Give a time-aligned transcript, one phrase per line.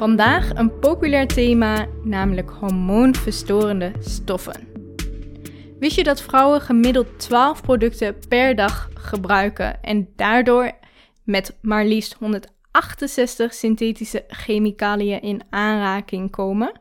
[0.00, 4.68] Vandaag een populair thema, namelijk hormoonverstorende stoffen.
[5.78, 10.72] Wist je dat vrouwen gemiddeld 12 producten per dag gebruiken en daardoor
[11.24, 16.80] met maar liefst 168 synthetische chemicaliën in aanraking komen,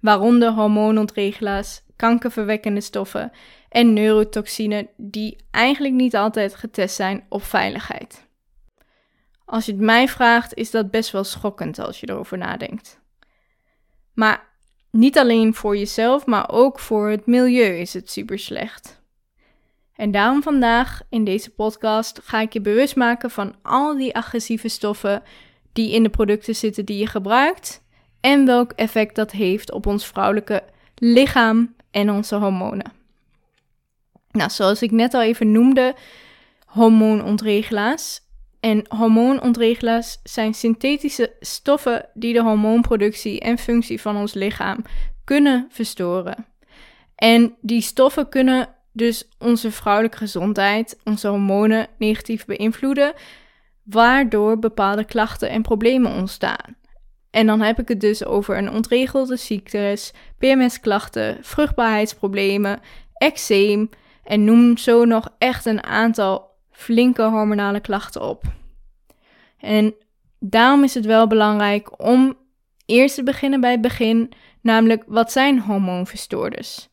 [0.00, 3.32] waaronder hormoonontregelaars, kankerverwekkende stoffen
[3.68, 8.27] en neurotoxine die eigenlijk niet altijd getest zijn op veiligheid.
[9.50, 13.00] Als je het mij vraagt, is dat best wel schokkend als je erover nadenkt.
[14.14, 14.46] Maar
[14.90, 19.00] niet alleen voor jezelf, maar ook voor het milieu is het super slecht.
[19.94, 24.68] En daarom vandaag in deze podcast ga ik je bewust maken van al die agressieve
[24.68, 25.22] stoffen
[25.72, 27.82] die in de producten zitten die je gebruikt
[28.20, 32.92] en welk effect dat heeft op ons vrouwelijke lichaam en onze hormonen.
[34.30, 35.94] Nou, zoals ik net al even noemde,
[36.66, 38.26] hormoonontregelaars.
[38.60, 44.84] En hormoonontregelaars zijn synthetische stoffen die de hormoonproductie en functie van ons lichaam
[45.24, 46.46] kunnen verstoren.
[47.14, 53.12] En die stoffen kunnen dus onze vrouwelijke gezondheid, onze hormonen negatief beïnvloeden,
[53.82, 56.76] waardoor bepaalde klachten en problemen ontstaan.
[57.30, 62.80] En dan heb ik het dus over een ontregelde ziektes, PMS-klachten, vruchtbaarheidsproblemen,
[63.14, 63.88] eczeem
[64.24, 66.47] en noem zo nog echt een aantal
[66.78, 68.42] flinke hormonale klachten op.
[69.58, 69.94] En
[70.38, 72.36] daarom is het wel belangrijk om
[72.86, 76.88] eerst te beginnen bij het begin, namelijk wat zijn hormoonverstoorders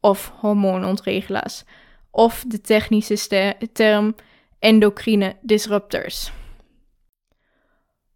[0.00, 1.64] of hormoonontregelaars
[2.10, 4.14] of de technische term
[4.58, 6.32] endocrine disruptors.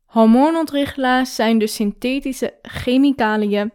[0.05, 3.73] Hormoonontregelaars zijn dus synthetische chemicaliën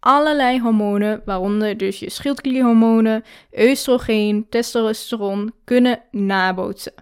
[0.00, 3.24] allerlei hormonen, waaronder dus je schildklierhormonen,
[3.58, 6.92] oestrogeen, testosteron, kunnen nabootsen.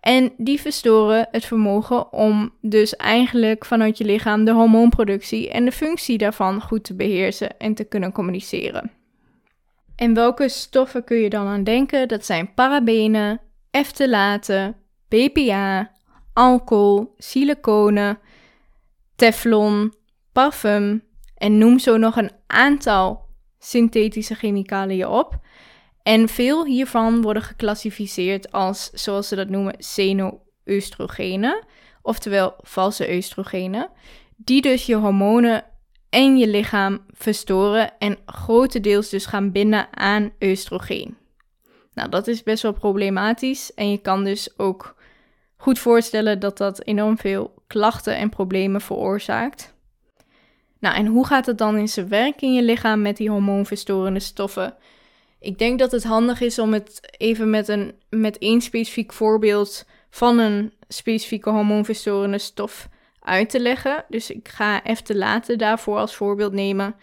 [0.00, 5.72] En die verstoren het vermogen om dus eigenlijk vanuit je lichaam de hormoonproductie en de
[5.72, 8.90] functie daarvan goed te beheersen en te kunnen communiceren.
[9.96, 12.08] En welke stoffen kun je dan aan denken?
[12.08, 14.76] Dat zijn parabenen, eftalaten,
[15.08, 15.90] BPA,
[16.32, 18.18] alcohol, siliconen,
[19.16, 19.94] teflon,
[20.32, 21.02] parfum
[21.38, 23.26] en noem zo nog een aantal
[23.58, 25.38] synthetische chemicaliën op.
[26.02, 31.64] En veel hiervan worden geclassificeerd als, zoals ze dat noemen, xeno-oestrogenen,
[32.02, 33.90] oftewel valse oestrogenen,
[34.36, 35.64] die dus je hormonen
[36.10, 41.16] en je lichaam verstoren en grotendeels dus gaan binden aan oestrogeen.
[41.94, 44.96] Nou, dat is best wel problematisch en je kan dus ook
[45.56, 49.76] goed voorstellen dat dat enorm veel klachten en problemen veroorzaakt.
[50.80, 54.20] Nou, en hoe gaat het dan in zijn werk in je lichaam met die hormoonverstorende
[54.20, 54.74] stoffen?
[55.40, 59.84] Ik denk dat het handig is om het even met, een, met één specifiek voorbeeld
[60.10, 62.88] van een specifieke hormoonverstorende stof
[63.20, 64.04] uit te leggen.
[64.08, 66.96] Dus ik ga eftalaten daarvoor als voorbeeld nemen.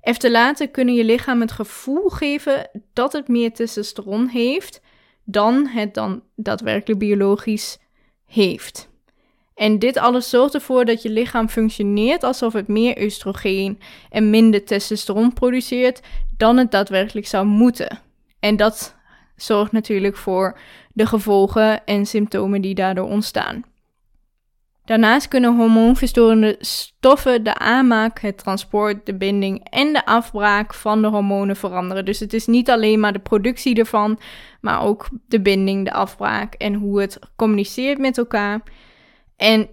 [0.00, 4.80] Eftalaten kunnen je lichaam het gevoel geven dat het meer testosteron heeft
[5.24, 7.78] dan het dan daadwerkelijk biologisch
[8.26, 8.89] heeft.
[9.60, 13.78] En dit alles zorgt ervoor dat je lichaam functioneert alsof het meer oestrogeen
[14.10, 16.00] en minder testosteron produceert
[16.36, 17.98] dan het daadwerkelijk zou moeten.
[18.38, 18.96] En dat
[19.36, 20.58] zorgt natuurlijk voor
[20.92, 23.64] de gevolgen en symptomen die daardoor ontstaan.
[24.84, 31.08] Daarnaast kunnen hormoonverstorende stoffen de aanmaak, het transport, de binding en de afbraak van de
[31.08, 32.04] hormonen veranderen.
[32.04, 34.18] Dus het is niet alleen maar de productie ervan,
[34.60, 38.62] maar ook de binding, de afbraak en hoe het communiceert met elkaar.
[39.40, 39.68] En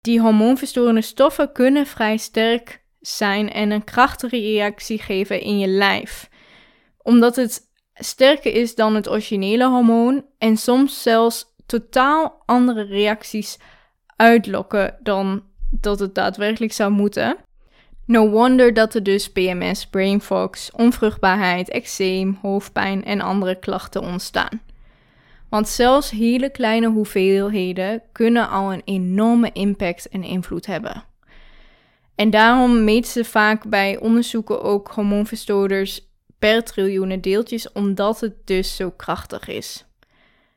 [0.00, 6.28] die hormoonverstorende stoffen kunnen vrij sterk zijn en een krachtige reactie geven in je lijf.
[6.98, 7.60] Omdat het
[7.94, 13.58] sterker is dan het originele hormoon en soms zelfs totaal andere reacties
[14.16, 17.36] uitlokken dan dat het daadwerkelijk zou moeten.
[18.06, 24.60] No wonder dat er dus PMS, brain fog, onvruchtbaarheid, eczeem, hoofdpijn en andere klachten ontstaan.
[25.54, 31.04] Want zelfs hele kleine hoeveelheden kunnen al een enorme impact en invloed hebben.
[32.14, 36.00] En daarom meten ze vaak bij onderzoeken ook hormoonverstoorders
[36.38, 39.84] per triljoenen deeltjes, omdat het dus zo krachtig is.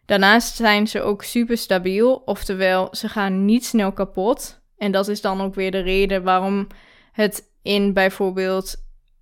[0.06, 4.60] Daarnaast zijn ze ook super stabiel, oftewel ze gaan niet snel kapot.
[4.78, 6.68] En dat is dan ook weer de reden waarom
[7.12, 8.76] het in bijvoorbeeld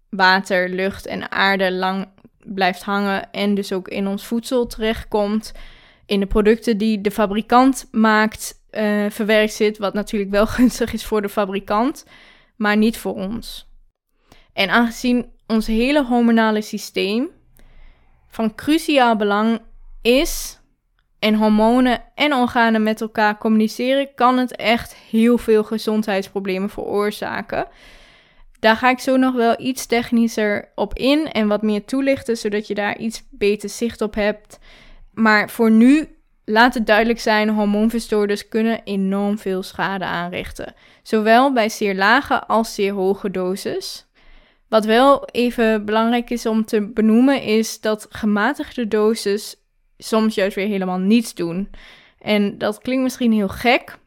[0.10, 2.08] water, lucht en aarde lang
[2.46, 5.52] blijft hangen en dus ook in ons voedsel terechtkomt.
[6.06, 11.06] In de producten die de fabrikant maakt, uh, verwerkt zit, wat natuurlijk wel gunstig is
[11.06, 12.06] voor de fabrikant,
[12.56, 13.70] maar niet voor ons.
[14.54, 17.30] En aangezien ons hele hormonale systeem
[18.28, 19.62] van cruciaal belang
[20.02, 20.60] is
[21.20, 27.68] en hormonen en organen met elkaar communiceren, kan het echt heel veel gezondheidsproblemen veroorzaken.
[28.66, 32.68] Daar ga ik zo nog wel iets technischer op in en wat meer toelichten, zodat
[32.68, 34.60] je daar iets beter zicht op hebt.
[35.14, 36.08] Maar voor nu
[36.46, 40.74] laat het duidelijk zijn: hormoonverstoorders kunnen enorm veel schade aanrichten.
[41.04, 44.06] Zowel bij zeer lage als zeer hoge doses.
[44.68, 49.56] Wat wel even belangrijk is om te benoemen, is dat gematigde doses
[49.98, 51.70] soms juist weer helemaal niets doen.
[52.20, 53.98] En dat klinkt misschien heel gek.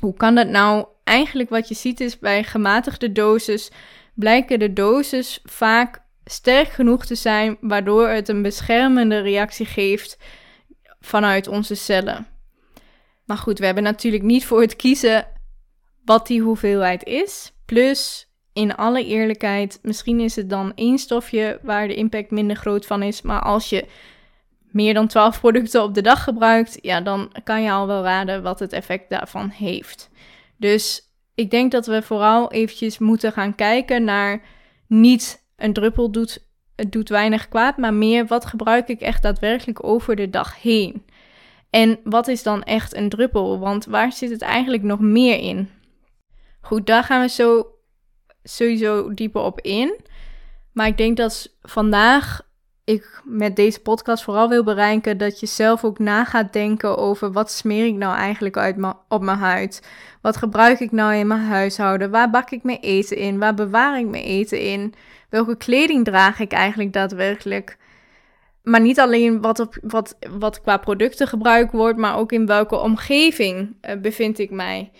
[0.00, 0.86] Hoe kan dat nou?
[1.08, 3.70] Eigenlijk wat je ziet is bij gematigde doses
[4.14, 10.18] blijken de doses vaak sterk genoeg te zijn waardoor het een beschermende reactie geeft
[11.00, 12.26] vanuit onze cellen.
[13.24, 15.26] Maar goed, we hebben natuurlijk niet voor het kiezen
[16.04, 17.52] wat die hoeveelheid is.
[17.64, 22.86] Plus, in alle eerlijkheid, misschien is het dan één stofje waar de impact minder groot
[22.86, 23.22] van is.
[23.22, 23.86] Maar als je
[24.70, 28.42] meer dan 12 producten op de dag gebruikt, ja, dan kan je al wel raden
[28.42, 30.10] wat het effect daarvan heeft.
[30.58, 34.42] Dus ik denk dat we vooral eventjes moeten gaan kijken naar
[34.86, 36.46] niet een druppel doet,
[36.76, 41.04] het doet weinig kwaad, maar meer wat gebruik ik echt daadwerkelijk over de dag heen.
[41.70, 43.58] En wat is dan echt een druppel?
[43.58, 45.70] Want waar zit het eigenlijk nog meer in?
[46.60, 47.66] Goed, daar gaan we zo
[48.42, 50.00] sowieso dieper op in.
[50.72, 52.47] Maar ik denk dat vandaag
[52.88, 57.32] ik met deze podcast vooral wil bereiken dat je zelf ook na gaat denken over
[57.32, 58.76] wat smeer ik nou eigenlijk uit
[59.08, 59.82] op mijn huid?
[60.22, 62.10] Wat gebruik ik nou in mijn huishouden?
[62.10, 63.38] Waar bak ik mijn eten in?
[63.38, 64.94] Waar bewaar ik mijn eten in?
[65.28, 67.76] Welke kleding draag ik eigenlijk daadwerkelijk?
[68.62, 72.76] Maar niet alleen wat, op, wat, wat qua producten gebruikt wordt, maar ook in welke
[72.76, 74.90] omgeving uh, bevind ik mij.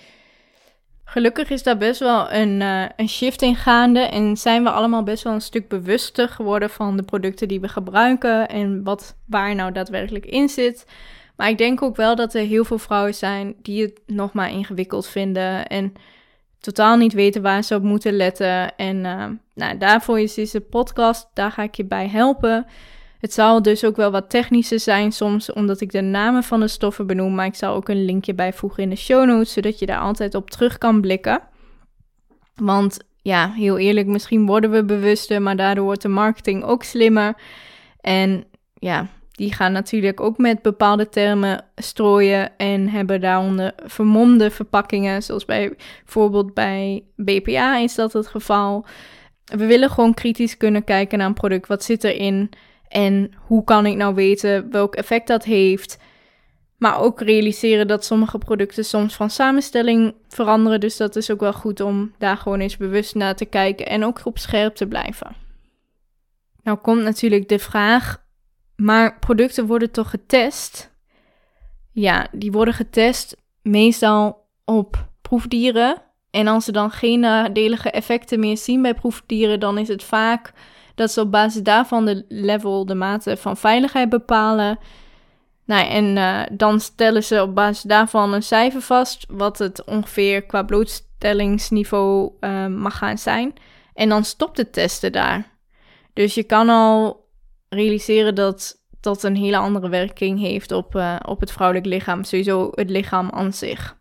[1.11, 5.03] Gelukkig is daar best wel een, uh, een shift in gaande en zijn we allemaal
[5.03, 9.55] best wel een stuk bewuster geworden van de producten die we gebruiken en wat waar
[9.55, 10.87] nou daadwerkelijk in zit.
[11.37, 14.51] Maar ik denk ook wel dat er heel veel vrouwen zijn die het nog maar
[14.51, 15.93] ingewikkeld vinden en
[16.61, 18.77] totaal niet weten waar ze op moeten letten.
[18.77, 19.25] En uh,
[19.55, 22.67] nou, daarvoor is deze podcast, daar ga ik je bij helpen.
[23.19, 26.69] Het zal dus ook wel wat technischer zijn soms, omdat ik de namen van de
[26.69, 27.35] stoffen benoem.
[27.35, 30.35] Maar ik zal ook een linkje bijvoegen in de show notes, zodat je daar altijd
[30.35, 31.41] op terug kan blikken.
[32.55, 37.35] Want ja, heel eerlijk, misschien worden we bewuster, maar daardoor wordt de marketing ook slimmer.
[38.00, 38.44] En
[38.75, 45.44] ja, die gaan natuurlijk ook met bepaalde termen strooien en hebben daaronder vermomde verpakkingen, zoals
[45.44, 45.75] bij,
[46.05, 48.87] bijvoorbeeld bij BPA is dat het geval.
[49.44, 51.69] We willen gewoon kritisch kunnen kijken naar een product.
[51.69, 52.50] Wat zit erin?
[52.88, 55.99] En hoe kan ik nou weten welk effect dat heeft?
[56.76, 60.81] Maar ook realiseren dat sommige producten soms van samenstelling veranderen.
[60.81, 64.05] Dus dat is ook wel goed om daar gewoon eens bewust naar te kijken en
[64.05, 65.37] ook op scherp te blijven.
[66.62, 68.25] Nou komt natuurlijk de vraag,
[68.76, 70.96] maar producten worden toch getest?
[71.93, 76.02] Ja, die worden getest meestal op proefdieren.
[76.31, 80.52] En als ze dan geen nadelige effecten meer zien bij proefdieren, dan is het vaak
[80.99, 84.79] dat ze op basis daarvan de level, de mate van veiligheid bepalen.
[85.65, 90.43] Nou, en uh, dan stellen ze op basis daarvan een cijfer vast, wat het ongeveer
[90.43, 93.55] qua blootstellingsniveau uh, mag gaan zijn.
[93.95, 95.56] En dan stopt het testen daar.
[96.12, 97.27] Dus je kan al
[97.69, 102.71] realiseren dat dat een hele andere werking heeft op, uh, op het vrouwelijk lichaam, sowieso
[102.75, 103.97] het lichaam aan zich.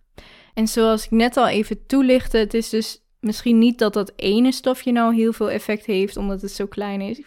[0.54, 4.52] En zoals ik net al even toelichtte, het is dus misschien niet dat dat ene
[4.52, 7.22] stofje nou heel veel effect heeft, omdat het zo klein is.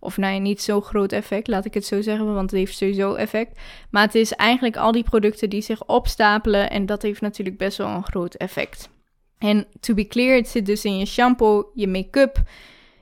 [0.00, 3.14] Of nee, niet zo groot effect, laat ik het zo zeggen, want het heeft sowieso
[3.14, 3.60] effect.
[3.90, 7.78] Maar het is eigenlijk al die producten die zich opstapelen en dat heeft natuurlijk best
[7.78, 8.88] wel een groot effect.
[9.38, 12.42] En to be clear, het zit dus in je shampoo, je make-up,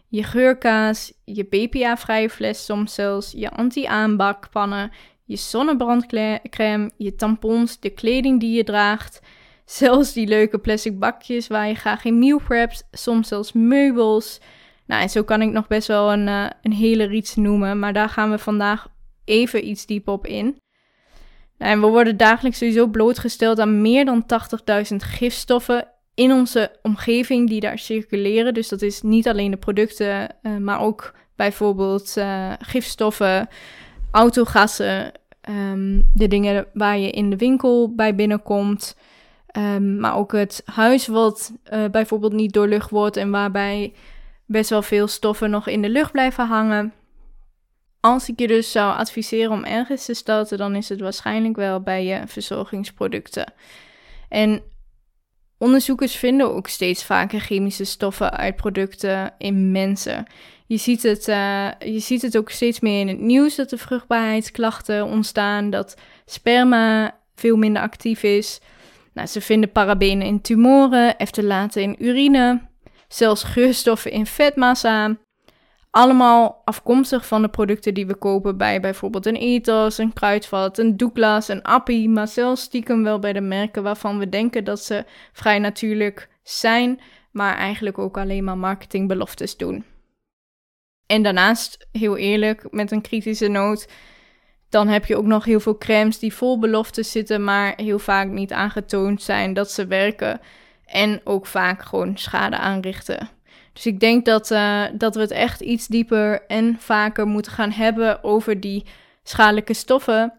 [0.09, 4.91] je geurkaas, je BPA-vrije fles soms zelfs, je anti-aanbakpannen,
[5.25, 9.21] je zonnebrandcrème, je tampons, de kleding die je draagt,
[9.67, 12.89] Zelfs die leuke plastic bakjes waar je graag in meal prept.
[12.91, 14.41] Soms zelfs meubels.
[14.87, 17.79] Nou, en zo kan ik nog best wel een, uh, een hele riets noemen.
[17.79, 18.89] Maar daar gaan we vandaag
[19.25, 20.59] even iets dieper op in.
[21.59, 24.25] Nou, en we worden dagelijks sowieso blootgesteld aan meer dan
[24.91, 28.55] 80.000 gifstoffen in onze omgeving die daar circuleren.
[28.55, 33.49] Dus dat is niet alleen de producten, uh, maar ook bijvoorbeeld uh, gifstoffen,
[34.11, 35.13] autogassen,
[35.49, 38.97] um, de dingen waar je in de winkel bij binnenkomt.
[39.57, 43.95] Um, maar ook het huis wat uh, bijvoorbeeld niet doorlucht wordt en waarbij
[44.47, 46.93] best wel veel stoffen nog in de lucht blijven hangen.
[48.01, 51.81] Als ik je dus zou adviseren om ergens te starten, dan is het waarschijnlijk wel
[51.81, 53.53] bij je verzorgingsproducten.
[54.29, 54.63] En
[55.59, 60.27] onderzoekers vinden ook steeds vaker chemische stoffen uit producten in mensen.
[60.67, 63.79] Je ziet, het, uh, je ziet het ook steeds meer in het nieuws dat er
[63.79, 68.61] vruchtbaarheidsklachten ontstaan, dat sperma veel minder actief is.
[69.17, 72.61] Nou, ze vinden parabenen in tumoren, eftalaten in urine,
[73.09, 75.17] zelfs geurstoffen in vetmassa.
[75.91, 80.97] Allemaal afkomstig van de producten die we kopen bij bijvoorbeeld een ethos, een kruidvat, een
[80.97, 85.05] Douglas, een Appie, maar zelfs stiekem wel bij de merken waarvan we denken dat ze
[85.33, 87.01] vrij natuurlijk zijn,
[87.33, 89.85] maar eigenlijk ook alleen maar marketingbeloftes doen.
[91.07, 93.89] En daarnaast, heel eerlijk, met een kritische noot,
[94.69, 98.29] dan heb je ook nog heel veel crèmes die vol beloftes zitten, maar heel vaak
[98.29, 100.41] niet aangetoond zijn dat ze werken.
[100.87, 103.29] En ook vaak gewoon schade aanrichten.
[103.73, 107.71] Dus ik denk dat, uh, dat we het echt iets dieper en vaker moeten gaan
[107.71, 108.85] hebben over die
[109.23, 110.33] schadelijke stoffen.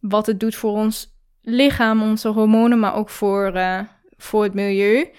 [0.00, 1.08] Wat het doet voor ons
[1.42, 3.80] lichaam, onze hormonen, maar ook voor, uh,
[4.16, 5.10] voor het milieu.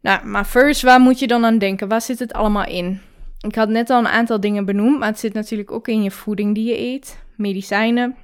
[0.00, 1.88] Nou, maar first, waar moet je dan aan denken?
[1.88, 3.00] Waar zit het allemaal in?
[3.44, 6.10] Ik had net al een aantal dingen benoemd, maar het zit natuurlijk ook in je
[6.10, 8.16] voeding die je eet, medicijnen,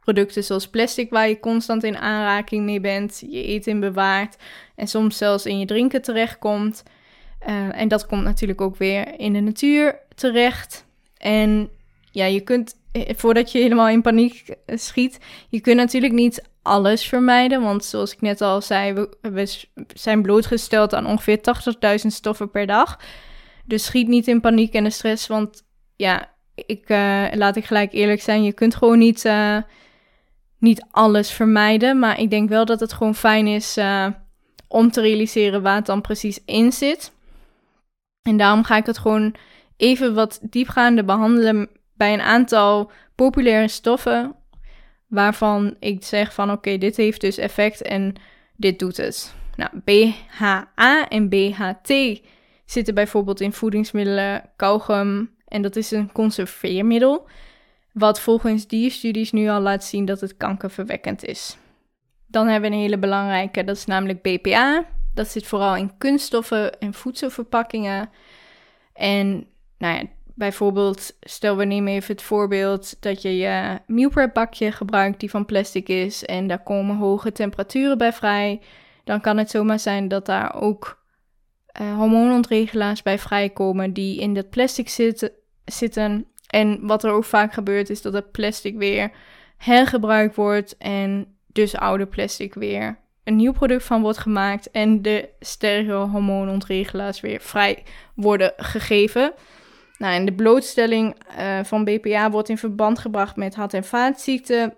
[0.00, 4.36] producten zoals plastic waar je constant in aanraking mee bent, je eten bewaart
[4.74, 6.82] en soms zelfs in je drinken terechtkomt.
[7.48, 10.86] Uh, en dat komt natuurlijk ook weer in de natuur terecht.
[11.16, 11.70] En
[12.10, 16.44] ja, je kunt, eh, voordat je helemaal in paniek eh, schiet, je kunt natuurlijk niet
[16.62, 17.62] alles vermijden.
[17.62, 19.64] Want zoals ik net al zei, we, we
[19.94, 21.38] zijn blootgesteld aan ongeveer
[22.00, 22.98] 80.000 stoffen per dag.
[23.68, 25.62] Dus schiet niet in paniek en de stress, want
[25.96, 29.56] ja, ik, uh, laat ik gelijk eerlijk zijn, je kunt gewoon niet, uh,
[30.58, 31.98] niet alles vermijden.
[31.98, 34.06] Maar ik denk wel dat het gewoon fijn is uh,
[34.68, 37.12] om te realiseren waar het dan precies in zit.
[38.22, 39.34] En daarom ga ik het gewoon
[39.76, 44.34] even wat diepgaander behandelen bij een aantal populaire stoffen.
[45.06, 48.14] Waarvan ik zeg van oké, dit heeft dus effect en
[48.56, 49.34] dit doet het.
[49.56, 52.20] Nou, BHA en BHT
[52.70, 57.26] zitten bijvoorbeeld in voedingsmiddelen, kauwgum en dat is een conserveermiddel.
[57.92, 61.56] Wat volgens die studies nu al laat zien dat het kankerverwekkend is.
[62.26, 64.84] Dan hebben we een hele belangrijke, dat is namelijk BPA.
[65.14, 68.10] Dat zit vooral in kunststoffen en voedselverpakkingen.
[68.92, 69.46] En
[69.78, 70.02] nou ja,
[70.34, 73.80] bijvoorbeeld, stel we nemen even het voorbeeld dat je je
[74.32, 78.60] bakje gebruikt die van plastic is en daar komen hoge temperaturen bij vrij.
[79.04, 80.97] Dan kan het zomaar zijn dat daar ook
[81.80, 85.30] uh, hormoonontregelaars bij vrijkomen die in dat plastic zitten,
[85.64, 86.26] zitten.
[86.46, 89.10] En wat er ook vaak gebeurt is dat het plastic weer
[89.56, 95.28] hergebruikt wordt en dus oude plastic weer een nieuw product van wordt gemaakt en de
[95.40, 97.82] sterke hormoonontregelaars weer vrij
[98.14, 99.32] worden gegeven.
[99.98, 104.74] Nou, en de blootstelling uh, van BPA wordt in verband gebracht met hart- en vaatziekten.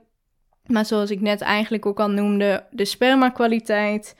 [0.67, 4.17] Maar zoals ik net eigenlijk ook al noemde, de spermakwaliteit.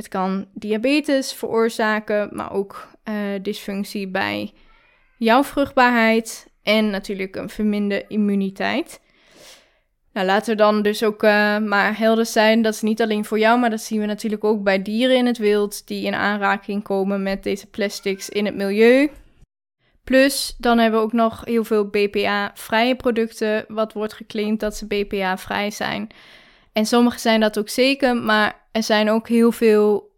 [0.00, 4.52] Het kan diabetes veroorzaken, maar ook uh, dysfunctie bij
[5.18, 9.00] jouw vruchtbaarheid en natuurlijk een verminderde immuniteit.
[10.12, 12.62] Nou, laten we dan dus ook uh, maar helder zijn.
[12.62, 15.26] Dat is niet alleen voor jou, maar dat zien we natuurlijk ook bij dieren in
[15.26, 19.10] het wild die in aanraking komen met deze plastics in het milieu.
[20.04, 24.86] Plus, dan hebben we ook nog heel veel BPA-vrije producten, wat wordt geclaimd dat ze
[24.86, 26.10] BPA-vrij zijn.
[26.72, 30.10] En sommige zijn dat ook zeker, maar er zijn ook heel veel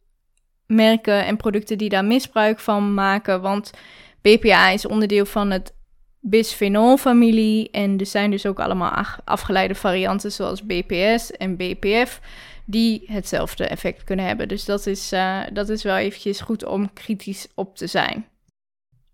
[0.67, 3.41] merken en producten die daar misbruik van maken.
[3.41, 3.71] Want
[4.21, 5.75] BPA is onderdeel van het
[6.21, 7.71] bisphenol-familie.
[7.71, 12.21] En er zijn dus ook allemaal afgeleide varianten zoals BPS en BPF
[12.65, 14.49] die hetzelfde effect kunnen hebben.
[14.49, 18.27] Dus dat is, uh, dat is wel eventjes goed om kritisch op te zijn.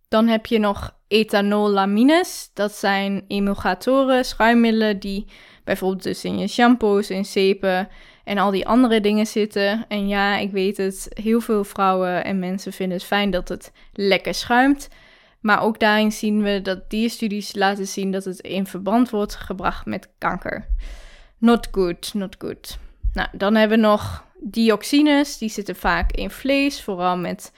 [0.08, 2.50] Dan heb je nog ethanollamines.
[2.54, 5.26] Dat zijn emulgatoren, schuimmiddelen die
[5.64, 7.88] bijvoorbeeld dus in je shampoos, in zeepen
[8.24, 9.84] en al die andere dingen zitten.
[9.88, 13.72] En ja, ik weet het, heel veel vrouwen en mensen vinden het fijn dat het
[13.92, 14.88] lekker schuimt.
[15.40, 19.34] Maar ook daarin zien we dat die studies laten zien dat het in verband wordt
[19.34, 20.66] gebracht met kanker.
[21.38, 22.78] Not good, not good.
[23.12, 25.38] Nou, dan hebben we nog dioxines.
[25.38, 27.52] Die zitten vaak in vlees, vooral met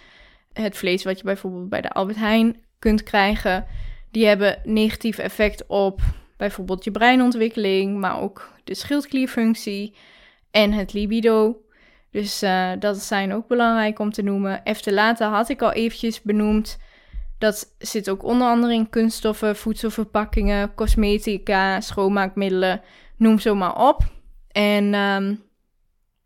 [0.52, 3.66] het vlees wat je bijvoorbeeld bij de Albert Heijn kunt krijgen.
[4.10, 6.00] Die hebben negatief effect op
[6.36, 9.94] bijvoorbeeld je breinontwikkeling, maar ook de schildklierfunctie
[10.50, 11.62] en het libido.
[12.10, 14.62] Dus uh, dat zijn ook belangrijk om te noemen.
[14.84, 16.78] later had ik al eventjes benoemd.
[17.38, 22.80] Dat zit ook onder andere in kunststoffen, voedselverpakkingen, cosmetica, schoonmaakmiddelen,
[23.16, 24.02] noem zo maar op.
[24.52, 25.42] En um,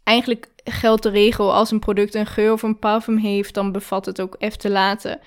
[0.03, 4.07] eigenlijk geldt de regel als een product een geur of een parfum heeft, dan bevat
[4.07, 5.21] het ook eftalaten.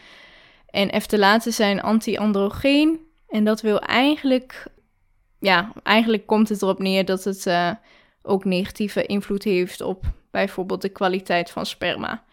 [0.67, 2.99] En eftalaten zijn anti-androgeen.
[3.27, 4.65] En dat wil eigenlijk,
[5.39, 7.71] ja, eigenlijk komt het erop neer dat het uh,
[8.21, 12.23] ook negatieve invloed heeft op bijvoorbeeld de kwaliteit van sperma.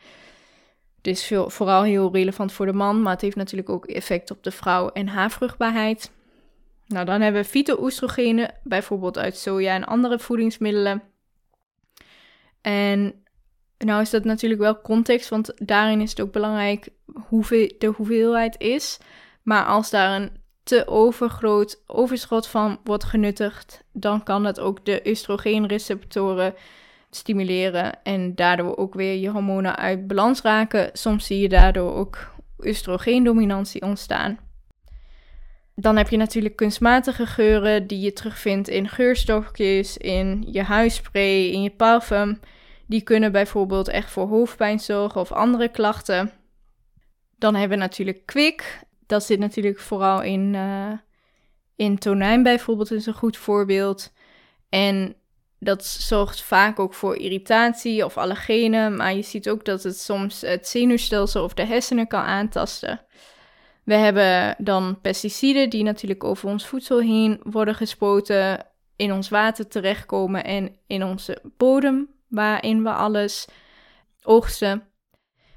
[1.03, 4.43] Is veel, vooral heel relevant voor de man, maar het heeft natuurlijk ook effect op
[4.43, 6.11] de vrouw en haar vruchtbaarheid.
[6.87, 11.03] Nou, dan hebben we fyto-oestrogenen, bijvoorbeeld uit soja en andere voedingsmiddelen.
[12.61, 13.24] En
[13.79, 16.89] nou is dat natuurlijk wel context, want daarin is het ook belangrijk
[17.29, 18.99] hoeveel de hoeveelheid is.
[19.43, 20.31] Maar als daar een
[20.63, 26.55] te overgroot overschot van wordt genuttigd, dan kan dat ook de oestrogeenreceptoren
[27.11, 30.91] stimuleren en daardoor ook weer je hormonen uit balans raken.
[30.93, 34.39] Soms zie je daardoor ook oestrogeendominantie ontstaan.
[35.75, 41.63] Dan heb je natuurlijk kunstmatige geuren die je terugvindt in geurstokjes, in je huisspray, in
[41.63, 42.41] je parfum.
[42.87, 46.33] Die kunnen bijvoorbeeld echt voor hoofdpijn zorgen of andere klachten.
[47.39, 48.81] Dan hebben we natuurlijk kwik.
[49.07, 50.93] Dat zit natuurlijk vooral in, uh,
[51.77, 54.13] in tonijn bijvoorbeeld, is een goed voorbeeld.
[54.69, 55.17] En
[55.59, 60.41] dat zorgt vaak ook voor irritatie of allergenen, maar je ziet ook dat het soms
[60.41, 63.01] het zenuwstelsel of de hersenen kan aantasten.
[63.85, 69.69] We hebben dan pesticiden die natuurlijk over ons voedsel heen worden gespoten, in ons water
[69.69, 73.47] terechtkomen en in onze bodem, waarin we alles
[74.23, 74.83] oogsten.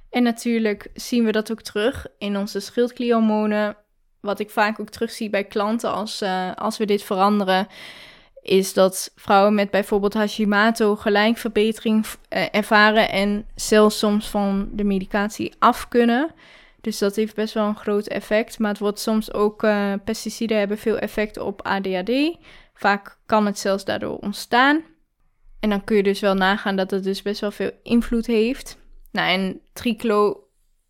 [0.10, 3.78] En natuurlijk zien we dat ook terug in onze schildklierhormonen.
[4.20, 7.68] Wat ik vaak ook terugzie bij klanten als, uh, als we dit veranderen,
[8.42, 14.84] is dat vrouwen met bijvoorbeeld Hashimoto gelijk verbetering uh, ervaren en zelfs soms van de
[14.84, 16.32] medicatie af kunnen.
[16.82, 18.60] Dus dat heeft best wel een groot effect.
[18.60, 22.38] Maar het wordt soms ook, uh, pesticiden hebben veel effect op ADHD.
[22.74, 24.84] Vaak kan het zelfs daardoor ontstaan.
[25.60, 28.78] En dan kun je dus wel nagaan dat het dus best wel veel invloed heeft.
[29.12, 30.48] Nou, en triclo,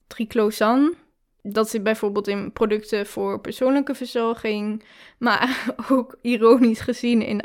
[0.07, 0.95] triclosan,
[1.41, 4.83] dat zit bijvoorbeeld in producten voor persoonlijke verzorging,
[5.19, 7.41] maar ook ironisch gezien in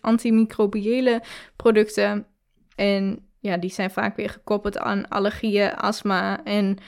[0.00, 1.22] antimicrobiële
[1.56, 2.26] producten.
[2.74, 6.78] En ja, die zijn vaak weer gekoppeld aan allergieën, astma en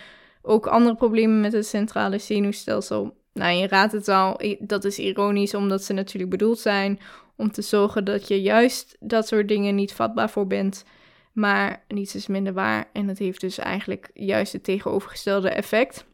[0.42, 3.16] ook andere problemen met het centrale zenuwstelsel.
[3.32, 6.98] Nou, je raadt het al, dat is ironisch omdat ze natuurlijk bedoeld zijn
[7.36, 10.84] om te zorgen dat je juist dat soort dingen niet vatbaar voor bent.
[11.32, 16.04] Maar niets is minder waar en dat heeft dus eigenlijk juist het tegenovergestelde effect.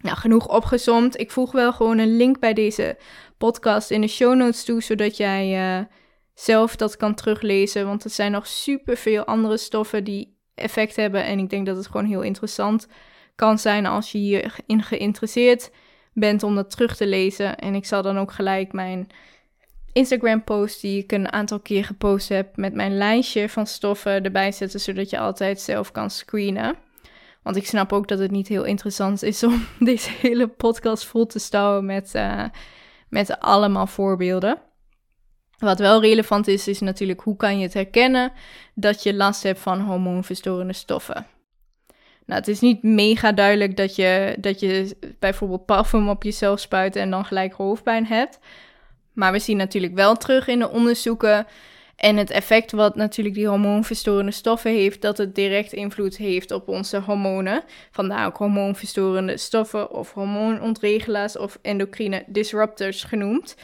[0.00, 1.20] Nou, genoeg opgezomd.
[1.20, 2.98] Ik voeg wel gewoon een link bij deze
[3.38, 5.84] podcast in de show notes toe, zodat jij uh,
[6.34, 7.86] zelf dat kan teruglezen.
[7.86, 11.24] Want er zijn nog superveel andere stoffen die effect hebben.
[11.24, 12.88] En ik denk dat het gewoon heel interessant
[13.34, 15.70] kan zijn als je hierin geïnteresseerd
[16.12, 17.56] bent om dat terug te lezen.
[17.56, 19.06] En ik zal dan ook gelijk mijn
[19.96, 24.80] Instagram-post die ik een aantal keer gepost heb met mijn lijstje van stoffen erbij zetten,
[24.80, 26.74] zodat je altijd zelf kan screenen.
[27.42, 31.26] Want ik snap ook dat het niet heel interessant is om deze hele podcast vol
[31.26, 32.44] te stouwen met, uh,
[33.08, 34.58] met allemaal voorbeelden.
[35.58, 38.32] Wat wel relevant is, is natuurlijk hoe kan je het herkennen
[38.74, 41.26] dat je last hebt van hormoonverstorende stoffen.
[42.26, 46.96] Nou, het is niet mega duidelijk dat je, dat je bijvoorbeeld parfum op jezelf spuit
[46.96, 48.38] en dan gelijk hoofdpijn hebt.
[49.16, 51.46] Maar we zien natuurlijk wel terug in de onderzoeken
[51.96, 56.68] en het effect wat natuurlijk die hormoonverstorende stoffen heeft, dat het direct invloed heeft op
[56.68, 57.62] onze hormonen.
[57.90, 63.56] Vandaar ook hormoonverstorende stoffen of hormoonontregelaars of endocrine disruptors genoemd.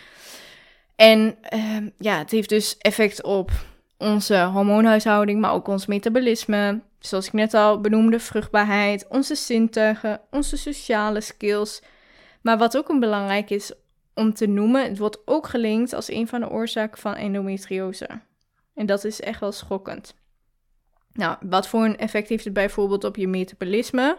[0.97, 3.51] En uh, ja, het heeft dus effect op
[3.99, 6.81] onze hormoonhuishouding, maar ook ons metabolisme.
[6.99, 11.83] Zoals ik net al benoemde, vruchtbaarheid, onze zintuigen, onze sociale skills.
[12.41, 13.73] Maar wat ook een belangrijk is
[14.15, 14.83] om te noemen.
[14.85, 18.09] Het wordt ook gelinkt als een van de oorzaken van endometriose.
[18.75, 20.15] En dat is echt wel schokkend.
[21.13, 24.19] Nou, wat voor een effect heeft het bijvoorbeeld op je metabolisme?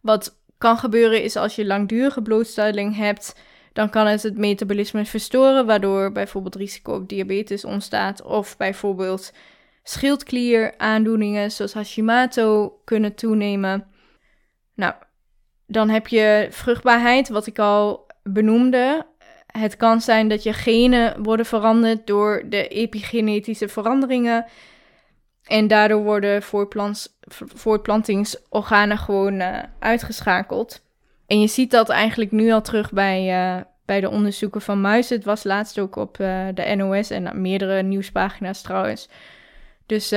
[0.00, 3.40] Wat kan gebeuren is als je langdurige blootstelling hebt,
[3.72, 9.32] dan kan het het metabolisme verstoren, waardoor bijvoorbeeld risico op diabetes ontstaat of bijvoorbeeld
[9.82, 13.86] schildklieraandoeningen zoals Hashimoto kunnen toenemen.
[14.74, 14.94] Nou,
[15.66, 19.06] dan heb je vruchtbaarheid, wat ik al benoemde.
[19.46, 24.44] Het kan zijn dat je genen worden veranderd door de epigenetische veranderingen.
[25.44, 26.42] En daardoor worden
[27.54, 30.82] voortplantingsorganen gewoon uh, uitgeschakeld.
[31.26, 35.16] En je ziet dat eigenlijk nu al terug bij, uh, bij de onderzoeken van muizen.
[35.16, 39.08] Het was laatst ook op uh, de NOS en meerdere nieuwspagina's trouwens.
[39.86, 40.08] Dus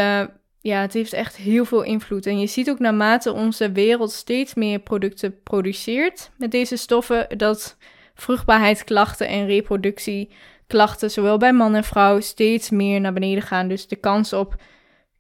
[0.62, 2.26] ja, het heeft echt heel veel invloed.
[2.26, 7.78] En je ziet ook naarmate onze wereld steeds meer producten produceert met deze stoffen, dat
[8.22, 13.68] vruchtbaarheidsklachten en reproductieklachten, zowel bij man en vrouw, steeds meer naar beneden gaan.
[13.68, 14.56] Dus de kans op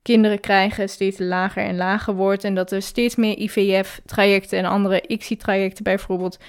[0.01, 2.43] kinderen krijgen steeds lager en lager wordt.
[2.43, 6.39] En dat er steeds meer IVF-trajecten en andere ICSI-trajecten bijvoorbeeld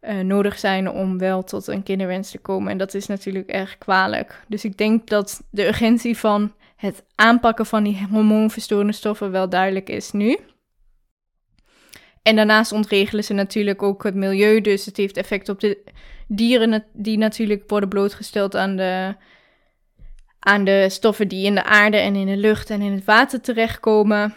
[0.00, 2.70] uh, nodig zijn om wel tot een kinderwens te komen.
[2.70, 4.44] En dat is natuurlijk erg kwalijk.
[4.48, 9.88] Dus ik denk dat de urgentie van het aanpakken van die hormoonverstorende stoffen wel duidelijk
[9.88, 10.38] is nu.
[12.22, 15.78] En daarnaast ontregelen ze natuurlijk ook het milieu, dus het heeft effect op de
[16.26, 19.14] dieren die natuurlijk worden blootgesteld aan de,
[20.38, 23.40] aan de stoffen die in de aarde en in de lucht en in het water
[23.40, 24.34] terechtkomen.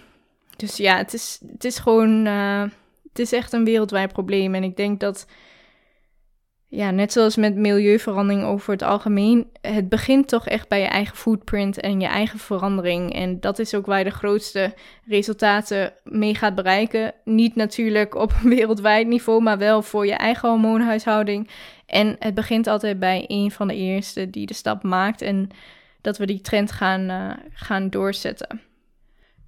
[0.57, 2.61] Dus ja, het is, het is gewoon, uh,
[3.09, 4.55] het is echt een wereldwijd probleem.
[4.55, 5.27] En ik denk dat
[6.73, 11.15] ja, net zoals met milieuverandering over het algemeen, het begint toch echt bij je eigen
[11.15, 13.13] footprint en je eigen verandering.
[13.13, 14.73] En dat is ook waar je de grootste
[15.05, 17.13] resultaten mee gaat bereiken.
[17.23, 21.49] Niet natuurlijk op wereldwijd niveau, maar wel voor je eigen hormoonhuishouding.
[21.85, 25.49] En het begint altijd bij een van de eerste die de stap maakt en
[26.01, 28.61] dat we die trend gaan, uh, gaan doorzetten.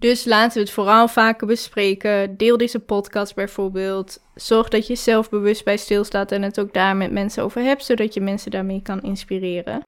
[0.03, 2.37] Dus laten we het vooral vaker bespreken.
[2.37, 4.23] Deel deze podcast bijvoorbeeld.
[4.35, 7.85] Zorg dat je zelf bewust bij stilstaat en het ook daar met mensen over hebt,
[7.85, 9.81] zodat je mensen daarmee kan inspireren.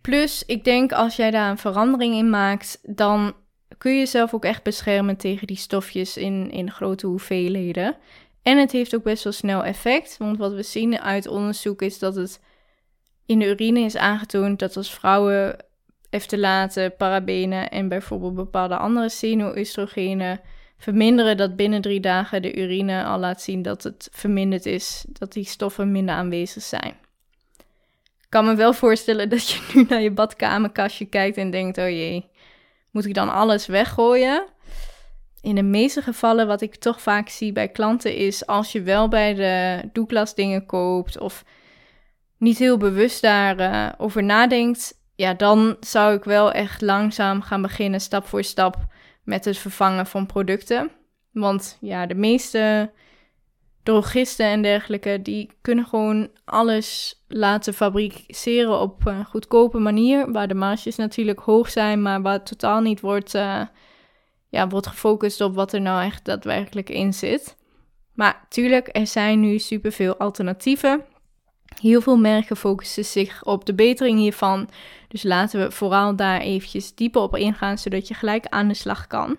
[0.00, 3.34] Plus, ik denk als jij daar een verandering in maakt, dan
[3.78, 7.96] kun je jezelf ook echt beschermen tegen die stofjes in, in grote hoeveelheden.
[8.42, 11.98] En het heeft ook best wel snel effect, want wat we zien uit onderzoek is
[11.98, 12.40] dat het
[13.26, 15.56] in de urine is aangetoond dat als vrouwen
[16.38, 20.40] laten parabenen en bijvoorbeeld bepaalde andere xenoestrogenen
[20.78, 25.32] verminderen dat binnen drie dagen de urine al laat zien dat het verminderd is, dat
[25.32, 26.94] die stoffen minder aanwezig zijn.
[28.20, 31.88] Ik kan me wel voorstellen dat je nu naar je badkamerkastje kijkt en denkt: oh
[31.88, 32.30] jee,
[32.90, 34.46] moet ik dan alles weggooien?
[35.40, 39.08] In de meeste gevallen, wat ik toch vaak zie bij klanten, is als je wel
[39.08, 41.44] bij de Douglas dingen koopt of
[42.36, 48.00] niet heel bewust daarover over nadenkt, ja, dan zou ik wel echt langzaam gaan beginnen,
[48.00, 48.76] stap voor stap,
[49.24, 50.90] met het vervangen van producten.
[51.32, 52.92] Want ja, de meeste
[53.82, 60.54] drogisten en dergelijke, die kunnen gewoon alles laten fabriceren op een goedkope manier, waar de
[60.54, 63.60] marges natuurlijk hoog zijn, maar waar totaal niet wordt, uh,
[64.48, 67.56] ja, wordt gefocust op wat er nou echt daadwerkelijk in zit.
[68.14, 71.04] Maar tuurlijk, er zijn nu superveel alternatieven.
[71.80, 74.68] Heel veel merken focussen zich op de betering hiervan.
[75.14, 79.06] Dus laten we vooral daar eventjes dieper op ingaan, zodat je gelijk aan de slag
[79.06, 79.36] kan.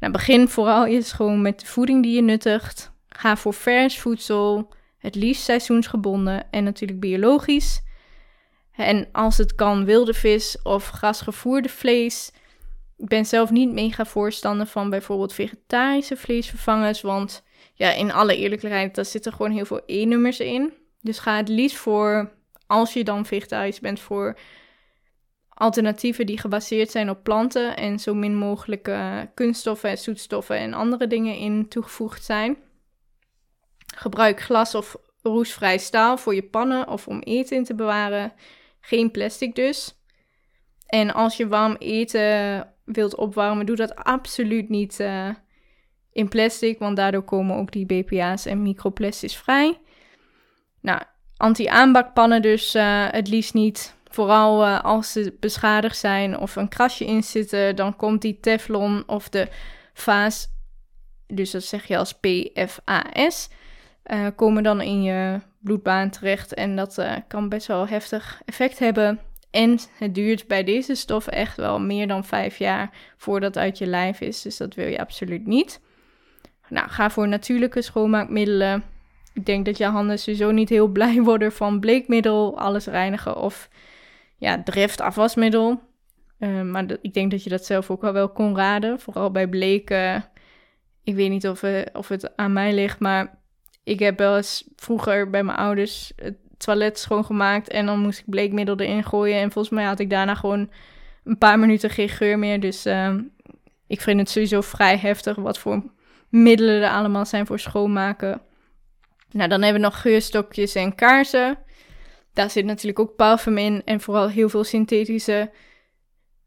[0.00, 2.92] Nou, begin vooral eerst gewoon met de voeding die je nuttigt.
[3.08, 7.82] Ga voor vers voedsel, het liefst seizoensgebonden en natuurlijk biologisch.
[8.72, 12.32] En als het kan, wilde vis of grasgevoerde vlees.
[12.96, 17.42] Ik ben zelf niet mega voorstander van bijvoorbeeld vegetarische vleesvervangers, want
[17.74, 20.72] ja, in alle eerlijkheid, daar zitten gewoon heel veel E-nummers in.
[21.00, 22.32] Dus ga het liefst voor,
[22.66, 24.36] als je dan vegetarisch bent, voor
[25.54, 31.06] alternatieven die gebaseerd zijn op planten en zo min mogelijk uh, kunststoffen, zoetstoffen en andere
[31.06, 32.56] dingen in toegevoegd zijn.
[33.94, 38.32] Gebruik glas of roestvrij staal voor je pannen of om eten in te bewaren.
[38.80, 39.98] Geen plastic dus.
[40.86, 45.28] En als je warm eten wilt opwarmen, doe dat absoluut niet uh,
[46.12, 49.80] in plastic, want daardoor komen ook die BPA's en microplastics vrij.
[50.80, 51.02] Nou,
[51.36, 53.96] anti-aanbakpannen dus uh, het liefst niet.
[54.14, 59.02] Vooral uh, als ze beschadigd zijn of een krasje in zitten, dan komt die teflon
[59.06, 59.48] of de
[59.94, 60.48] vaas,
[61.26, 63.48] dus dat zeg je als PFAS,
[64.02, 66.54] eh, komen dan in je bloedbaan terecht.
[66.54, 69.20] En dat kan best wel heftig effect hebben.
[69.50, 73.78] En het duurt bij deze stoffen echt wel meer dan vijf jaar voordat het uit
[73.78, 74.42] je lijf is.
[74.42, 75.80] Dus dat wil je absoluut niet.
[76.68, 78.84] Nou, ga voor natuurlijke schoonmaakmiddelen.
[79.32, 83.68] Ik denk dat je handen sowieso niet heel blij worden van bleekmiddel, alles reinigen of
[84.36, 85.80] ja, drift afwasmiddel.
[86.38, 89.00] Uh, maar ik denk dat je dat zelf ook wel wel kon raden.
[89.00, 90.24] Vooral bij bleken.
[91.04, 93.38] Ik weet niet of, uh, of het aan mij ligt, maar
[93.84, 98.24] ik heb wel eens vroeger bij mijn ouders het toilet schoongemaakt en dan moest ik
[98.26, 99.40] bleekmiddel erin gooien.
[99.40, 100.70] En volgens mij had ik daarna gewoon
[101.24, 102.60] een paar minuten geen geur meer.
[102.60, 103.14] Dus uh,
[103.86, 105.82] ik vind het sowieso vrij heftig wat voor
[106.28, 108.40] middelen er allemaal zijn voor schoonmaken.
[109.30, 111.58] Nou, dan hebben we nog geurstokjes en kaarsen.
[112.34, 115.50] Daar zit natuurlijk ook parfum in en vooral heel veel synthetische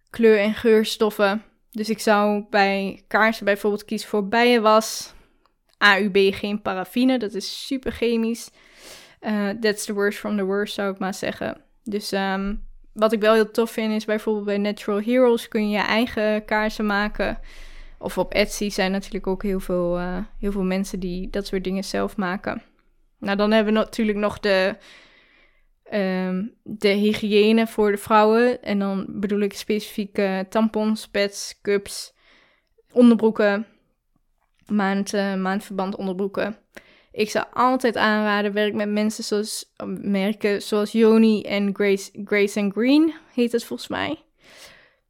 [0.09, 1.43] kleur- en geurstoffen.
[1.71, 5.13] Dus ik zou bij kaarsen bijvoorbeeld kiezen voor bijenwas.
[5.77, 8.49] AUB, geen paraffine, dat is super chemisch.
[9.21, 11.61] Uh, that's the worst from the worst, zou ik maar zeggen.
[11.83, 12.55] Dus ehm,
[12.93, 16.45] wat ik wel heel tof vind is bijvoorbeeld bij Natural Heroes kun je je eigen
[16.45, 17.39] kaarsen maken.
[17.99, 21.63] Of op Etsy zijn natuurlijk ook heel veel, uh, heel veel mensen die dat soort
[21.63, 22.61] dingen zelf maken.
[23.19, 24.75] Nou, dan hebben we natuurlijk nog de,
[25.93, 28.63] um, de hygiëne voor de vrouwen.
[28.63, 32.13] En dan bedoel ik specifiek tampons, pads, cups,
[32.91, 33.65] onderbroeken,
[34.67, 36.57] maand, uh, maandverband onderbroeken.
[37.11, 42.73] Ik zou altijd aanraden, werk met mensen zoals, merken zoals Yoni en Grace, Grace and
[42.73, 44.21] Green, heet het volgens mij.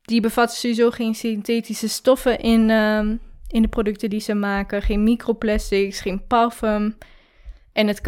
[0.01, 4.81] Die bevatten sowieso geen synthetische stoffen in, um, in de producten die ze maken.
[4.81, 6.97] Geen microplastics, geen parfum.
[7.73, 8.01] En het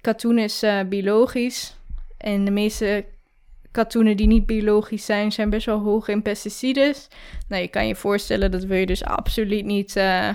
[0.00, 1.76] katoen, is uh, biologisch.
[2.24, 3.04] En de meeste
[3.70, 6.94] katoenen die niet biologisch zijn, zijn best wel hoog in pesticiden.
[7.48, 10.30] Nou, je kan je voorstellen, dat wil je dus absoluut niet uh,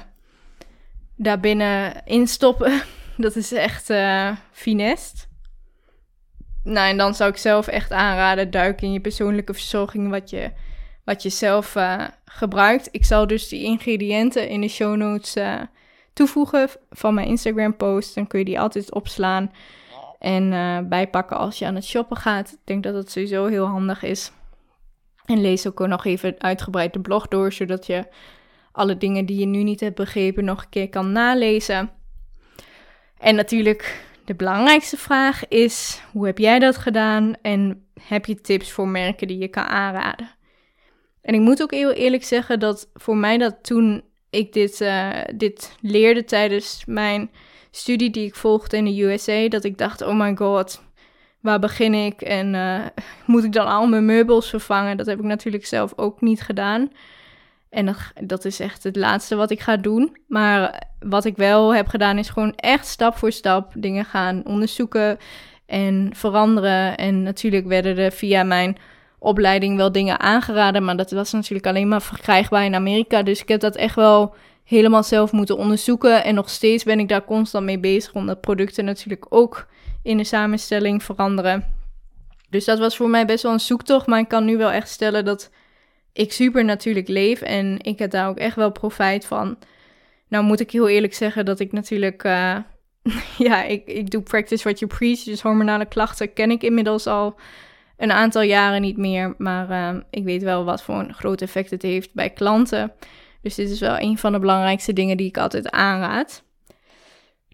[1.16, 2.82] daarbinnen instoppen.
[3.18, 5.28] dat is echt uh, finest.
[6.64, 10.52] Nou, en dan zou ik zelf echt aanraden, duik in je persoonlijke verzorging wat je,
[11.04, 12.88] wat je zelf uh, gebruikt.
[12.92, 15.34] Ik zal dus die ingrediënten in de show notes
[16.14, 18.16] toevoegen van mijn Instagram post.
[18.16, 19.52] Dan kun je die altijd opslaan
[20.20, 22.52] en uh, bijpakken als je aan het shoppen gaat.
[22.52, 24.32] Ik denk dat het sowieso heel handig is.
[25.26, 28.08] En lees ook nog even uitgebreid de blog door, zodat je
[28.72, 31.92] alle dingen die je nu niet hebt begrepen nog een keer kan nalezen.
[33.18, 37.34] En natuurlijk, de belangrijkste vraag is: hoe heb jij dat gedaan?
[37.42, 40.30] En heb je tips voor merken die je kan aanraden?
[41.22, 45.10] En ik moet ook heel eerlijk zeggen dat voor mij dat toen ik dit, uh,
[45.36, 47.32] dit leerde tijdens mijn
[47.72, 50.82] studie die ik volgde in de USA, dat ik dacht, oh my god,
[51.40, 52.22] waar begin ik?
[52.22, 52.86] En uh,
[53.26, 54.98] moet ik dan al mijn meubels vervangen?
[54.98, 56.92] Dat heb ik natuurlijk zelf ook niet gedaan.
[57.70, 60.18] En dat is echt het laatste wat ik ga doen.
[60.28, 65.18] Maar wat ik wel heb gedaan is gewoon echt stap voor stap dingen gaan onderzoeken
[65.66, 66.98] en veranderen.
[66.98, 68.78] En natuurlijk werden er via mijn
[69.20, 73.24] opleiding wel dingen aangeraden, maar dat was natuurlijk alleen maar verkrijgbaar in Amerika.
[73.24, 74.36] Dus ik heb dat echt wel
[74.70, 76.24] helemaal zelf moeten onderzoeken.
[76.24, 79.68] En nog steeds ben ik daar constant mee bezig, omdat producten natuurlijk ook
[80.04, 81.66] in de samenstelling veranderen.
[82.50, 84.90] Dus dat was voor mij best wel een zoektocht, maar ik kan nu wel echt
[84.90, 85.52] stellen dat
[86.14, 89.58] ik super natuurlijk leef en ik heb daar ook echt wel profijt van.
[90.28, 92.58] Nou moet ik heel eerlijk zeggen dat ik natuurlijk, uh,
[93.48, 97.36] ja, ik, ik doe practice what you preach, dus hormonale klachten ken ik inmiddels al
[97.98, 101.70] een aantal jaren niet meer, maar uh, ik weet wel wat voor een groot effect
[101.72, 102.94] het heeft bij klanten.
[103.42, 106.44] Dus dit is wel een van de belangrijkste dingen die ik altijd aanraad.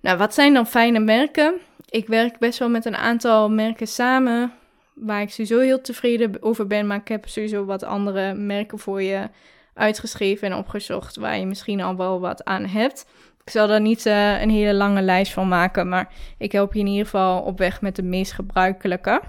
[0.02, 1.54] Nou, wat zijn dan fijne merken?
[1.90, 4.54] Ik werk best wel met een aantal merken samen,
[4.94, 6.88] waar ik sowieso heel tevreden over ben.
[6.88, 9.30] Maar ik heb sowieso wat andere merken voor je
[9.74, 13.06] uitgeschreven en opgezocht, waar je misschien al wel wat aan hebt.
[13.44, 16.80] Ik zal daar niet uh, een hele lange lijst van maken, maar ik help je
[16.80, 19.22] in ieder geval op weg met de meest gebruikelijke.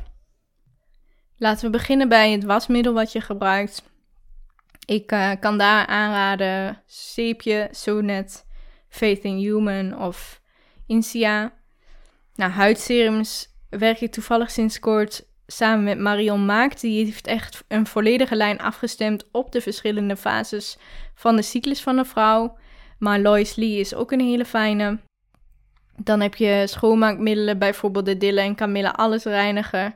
[1.36, 3.82] Laten we beginnen bij het wasmiddel wat je gebruikt.
[4.86, 8.46] Ik uh, kan daar aanraden Zeepje, Sonet,
[8.88, 10.40] Faith in Human of
[10.86, 11.52] Insia.
[12.34, 16.80] Nou, huidserums werk ik toevallig sinds kort samen met Marion Maakt.
[16.80, 20.78] Die heeft echt een volledige lijn afgestemd op de verschillende fases
[21.14, 22.58] van de cyclus van een vrouw.
[22.98, 24.98] Maar Lois Lee is ook een hele fijne.
[25.96, 29.94] Dan heb je schoonmaakmiddelen, bijvoorbeeld de Dille en Camilla Alles Reiniger.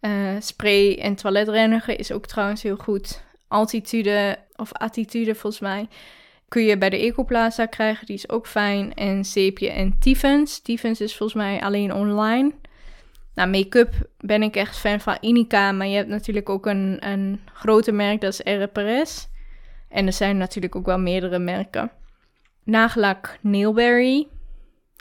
[0.00, 5.88] Uh, spray en toiletreiniger is ook trouwens heel goed altitude of attitude volgens mij.
[6.48, 8.94] Kun je bij de Ecoplaza krijgen, die is ook fijn.
[8.94, 10.60] En Zeepje en Tivens.
[10.60, 12.52] Tivens is volgens mij alleen online.
[13.34, 17.40] Nou, make-up ben ik echt fan van Inica, maar je hebt natuurlijk ook een, een
[17.52, 19.28] grote merk, dat is RPRS.
[19.88, 21.90] En er zijn natuurlijk ook wel meerdere merken.
[22.64, 24.28] Nagellak Nailberry.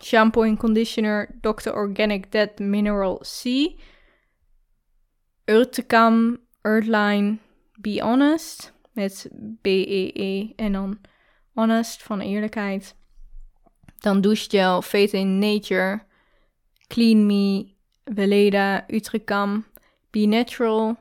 [0.04, 1.70] Shampoo en conditioner Dr.
[1.70, 3.72] Organic Dead Mineral C.
[5.46, 7.38] Urtekam, Earthline,
[7.82, 8.74] Be Honest.
[8.92, 9.30] Met
[9.62, 11.00] B-E-E en dan
[11.54, 12.96] Honest van eerlijkheid.
[14.00, 16.02] Dan douchegel, Faith in Nature,
[16.88, 17.68] Clean Me,
[18.06, 19.65] Veleda, Utricam,
[20.10, 20.98] Be Natural.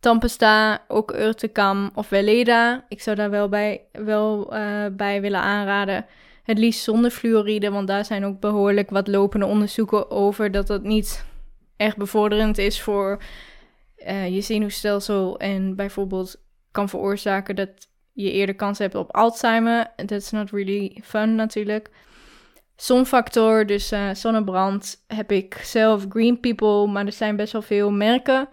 [0.00, 2.84] Tampesta, ook Urtekam of Veleda.
[2.88, 6.06] Ik zou daar wel bij, wel, uh, bij willen aanraden.
[6.42, 10.82] Het liefst zonder fluoride, want daar zijn ook behoorlijk wat lopende onderzoeken over dat dat
[10.82, 11.24] niet
[11.76, 13.22] echt bevorderend is voor
[14.08, 17.70] uh, je zenuwstelsel en bijvoorbeeld kan veroorzaken dat
[18.12, 19.92] je eerder kans hebt op Alzheimer.
[20.06, 21.90] That's not really fun natuurlijk.
[22.76, 27.90] Zonfactor, dus uh, zonnebrand, heb ik zelf Green People, maar er zijn best wel veel
[27.90, 28.48] merken.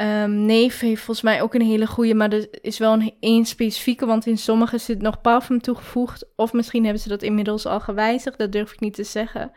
[0.00, 4.06] Um, Neef heeft volgens mij ook een hele goede, maar er is wel een specifieke,
[4.06, 6.24] want in sommige zit nog parfum toegevoegd.
[6.36, 9.52] Of misschien hebben ze dat inmiddels al gewijzigd, dat durf ik niet te zeggen.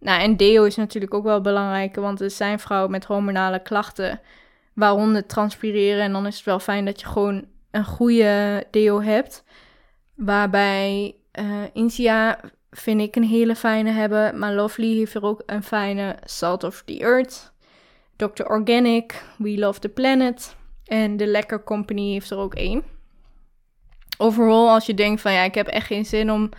[0.00, 4.20] Nou, en deo is natuurlijk ook wel belangrijk, want er zijn vrouwen met hormonale klachten,
[4.72, 6.02] waaronder transpireren.
[6.02, 9.44] En dan is het wel fijn dat je gewoon een goede deo hebt.
[10.14, 15.62] Waarbij uh, Insia vind ik een hele fijne hebben, maar Lovely heeft er ook een
[15.62, 17.52] fijne Salt of the Earth.
[18.16, 18.42] Dr.
[18.42, 22.82] Organic, We Love the Planet en The Lekker Company heeft er ook één.
[24.18, 26.50] Overal, als je denkt van ja, ik heb echt geen zin om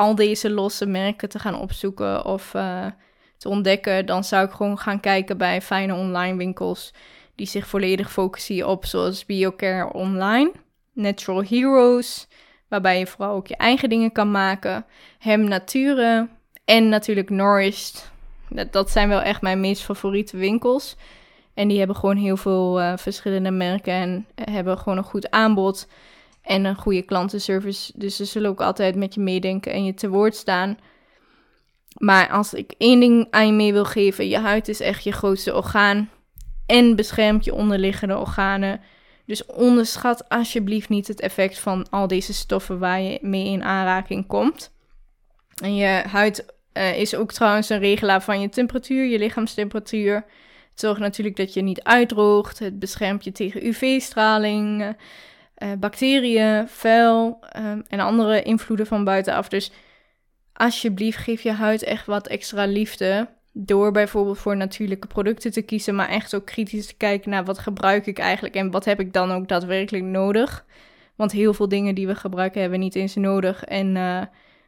[0.00, 2.86] al deze losse merken te gaan opzoeken of uh,
[3.36, 6.94] te ontdekken, dan zou ik gewoon gaan kijken bij fijne online winkels
[7.34, 10.52] die zich volledig focussen op, zoals BioCare Online,
[10.92, 12.26] Natural Heroes,
[12.68, 14.86] waarbij je vooral ook je eigen dingen kan maken,
[15.18, 16.28] Hem Nature
[16.64, 18.10] en natuurlijk Nourished.
[18.70, 20.96] Dat, zijn wel echt mijn meest favoriete winkels.
[21.54, 25.88] En die hebben gewoon heel veel uh, verschillende merken en hebben gewoon een goed aanbod
[26.50, 27.92] en een goede klantenservice.
[27.94, 30.78] Dus ze zullen ook altijd met je meedenken en je te woord staan.
[31.96, 35.12] Maar als ik één ding aan je mee wil geven, je huid is echt je
[35.12, 36.10] grootste orgaan
[36.66, 38.80] en beschermt je onderliggende organen.
[39.26, 44.26] Dus onderschat alsjeblieft niet het effect van al deze stoffen waar je mee in aanraking
[44.26, 44.72] komt.
[45.62, 50.14] En je huid uh, is ook trouwens een regelaar van je temperatuur, je lichaamstemperatuur.
[50.70, 52.58] Het zorgt natuurlijk dat je niet uitdroogt.
[52.58, 54.96] Het beschermt je tegen UV-straling,
[55.62, 59.48] uh, bacteriën, vuil um, en andere invloeden van buitenaf.
[59.48, 59.72] Dus
[60.52, 63.28] alsjeblieft geef je huid echt wat extra liefde.
[63.52, 67.58] Door bijvoorbeeld voor natuurlijke producten te kiezen, maar echt ook kritisch te kijken naar wat
[67.58, 70.64] gebruik ik eigenlijk en wat heb ik dan ook daadwerkelijk nodig.
[71.16, 73.64] Want heel veel dingen die we gebruiken hebben niet eens nodig.
[73.64, 74.22] En uh,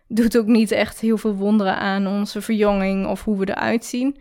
[0.09, 4.17] doet ook niet echt heel veel wonderen aan onze verjonging of hoe we eruit zien.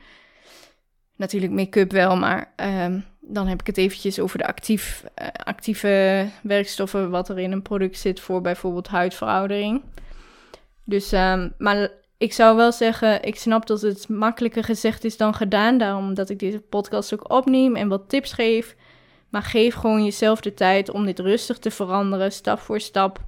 [1.15, 6.27] Natuurlijk make-up wel, maar um, dan heb ik het eventjes over de actief, uh, actieve
[6.43, 9.81] werkstoffen wat er in een product zit voor bijvoorbeeld huidveroudering.
[10.83, 15.33] Dus, um, maar ik zou wel zeggen, ik snap dat het makkelijker gezegd is dan
[15.33, 15.77] gedaan.
[15.77, 18.75] Daarom dat ik deze podcast ook opneem en wat tips geef.
[19.29, 23.19] Maar geef gewoon jezelf de tijd om dit rustig te veranderen, stap voor stap.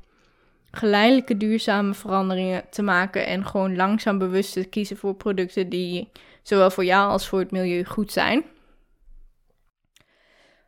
[0.71, 6.09] Geleidelijke duurzame veranderingen te maken en gewoon langzaam bewust te kiezen voor producten die
[6.41, 8.43] zowel voor jou als voor het milieu goed zijn.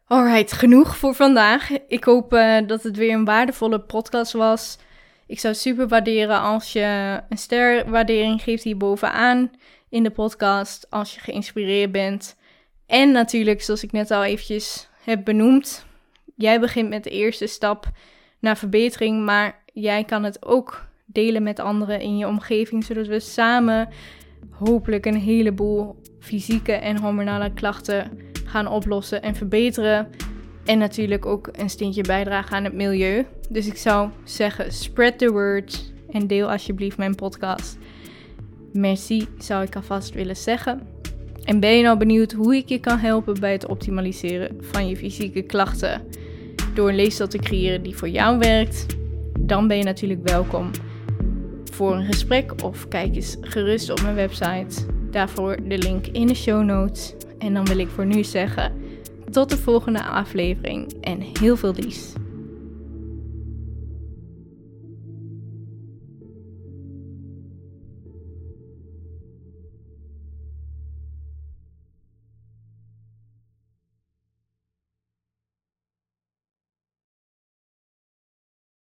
[0.08, 1.70] Alright, genoeg voor vandaag.
[1.88, 4.78] Ik hoop uh, dat het weer een waardevolle podcast was.
[5.28, 9.52] Ik zou super waarderen als je een sterwaardering geeft hier bovenaan
[9.90, 10.88] in de podcast.
[10.90, 12.36] Als je geïnspireerd bent.
[12.86, 15.86] En natuurlijk, zoals ik net al eventjes heb benoemd.
[16.36, 17.92] Jij begint met de eerste stap
[18.40, 19.26] naar verbetering.
[19.26, 22.84] Maar jij kan het ook delen met anderen in je omgeving.
[22.84, 23.90] Zodat we samen
[24.50, 30.08] hopelijk een heleboel fysieke en hormonale klachten gaan oplossen en verbeteren.
[30.66, 33.26] En natuurlijk ook een steentje bijdragen aan het milieu.
[33.50, 37.78] Dus ik zou zeggen, spread the word en deel alsjeblieft mijn podcast.
[38.74, 40.82] Merci zou ik alvast willen zeggen.
[41.44, 44.96] En ben je nou benieuwd hoe ik je kan helpen bij het optimaliseren van je
[44.96, 46.02] fysieke klachten
[46.74, 48.86] door een leefstijl te creëren die voor jou werkt?
[49.40, 50.70] Dan ben je natuurlijk welkom
[51.72, 54.86] voor een gesprek of kijk eens gerust op mijn website.
[55.12, 57.14] Daarvoor de link in de show notes.
[57.46, 58.74] En dan wil ik voor nu zeggen
[59.32, 62.14] tot de volgende aflevering en heel veel liefs.